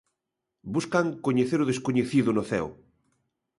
[0.73, 2.67] Buscan coñecer o descoñecido no ceo.